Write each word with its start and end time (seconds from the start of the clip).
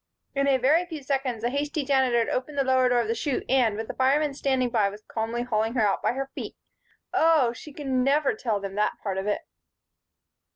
In 0.33 0.47
a 0.47 0.57
very 0.57 0.83
few 0.87 1.03
seconds, 1.03 1.43
the 1.43 1.51
hasty 1.51 1.85
Janitor 1.85 2.17
had 2.17 2.29
opened 2.29 2.57
the 2.57 2.63
lower 2.63 2.89
door 2.89 3.01
of 3.01 3.07
the 3.07 3.13
chute 3.13 3.45
and, 3.47 3.77
with 3.77 3.87
the 3.87 3.93
firemen 3.93 4.33
standing 4.33 4.71
by, 4.71 4.89
was 4.89 5.03
calmly 5.07 5.43
hauling 5.43 5.75
her 5.75 5.87
out 5.87 6.01
by 6.01 6.13
her 6.13 6.31
feet 6.33 6.55
Oh! 7.13 7.53
She 7.53 7.71
could 7.71 7.85
never 7.85 8.33
tell 8.33 8.59
that 8.59 8.93
part 9.03 9.19
of 9.19 9.27
it. 9.27 9.41